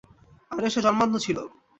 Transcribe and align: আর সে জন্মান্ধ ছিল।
আর 0.51 0.63
সে 0.69 0.79
জন্মান্ধ 0.81 1.13
ছিল। 1.17 1.37